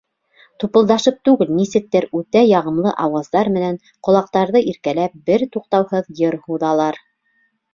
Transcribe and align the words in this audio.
Тупылдашып 0.61 1.19
түгел, 1.27 1.51
нисектер, 1.59 2.07
үтә 2.21 2.43
яғымлы 2.51 2.93
ауаздар 3.05 3.51
менән 3.59 3.77
ҡолаҡтарҙы 4.09 4.65
иркәләп, 4.73 5.21
бер 5.29 5.47
туҡтауһыҙ 5.57 6.11
йыр 6.17 6.41
һуҙалар. 6.49 6.99